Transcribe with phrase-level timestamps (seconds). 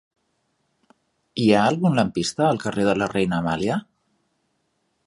[1.43, 3.79] Hi ha algun lampista al carrer de la Reina Amàlia?